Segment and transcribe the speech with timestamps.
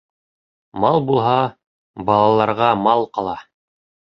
[0.83, 1.35] Мал булһа,
[2.09, 3.37] балаларға мал ҡала